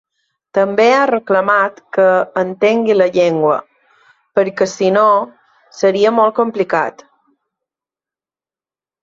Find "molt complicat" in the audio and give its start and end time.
6.23-7.07